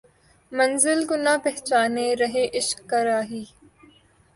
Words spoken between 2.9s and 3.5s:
راہی